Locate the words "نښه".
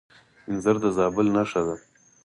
1.35-1.61